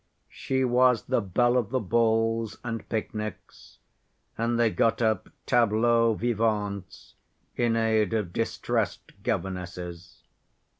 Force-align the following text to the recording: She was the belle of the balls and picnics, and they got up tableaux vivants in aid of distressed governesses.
She 0.31 0.63
was 0.65 1.03
the 1.03 1.21
belle 1.21 1.57
of 1.57 1.69
the 1.69 1.79
balls 1.79 2.57
and 2.63 2.89
picnics, 2.89 3.77
and 4.35 4.59
they 4.59 4.71
got 4.71 4.99
up 4.99 5.29
tableaux 5.45 6.15
vivants 6.15 7.13
in 7.55 7.75
aid 7.75 8.11
of 8.13 8.33
distressed 8.33 9.21
governesses. 9.21 10.23